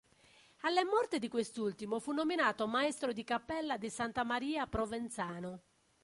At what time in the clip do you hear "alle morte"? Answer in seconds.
0.61-1.19